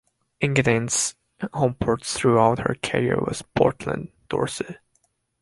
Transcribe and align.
"Engadine"'s 0.41 1.13
homeport 1.53 2.03
throughout 2.03 2.57
her 2.67 2.75
career 2.81 3.17
was 3.19 3.43
Portland, 3.53 4.11
Dorset. 4.29 4.79